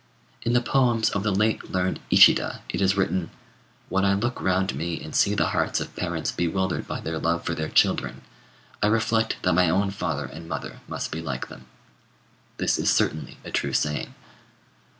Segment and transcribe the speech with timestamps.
[0.41, 3.29] In the poems of the late learned Ishida it is written,
[3.87, 7.45] "When I look round me and see the hearts of parents bewildered by their love
[7.45, 8.23] for their children,
[8.81, 11.67] I reflect that my own father and mother must be like them."
[12.57, 14.15] This is certainly a true saying.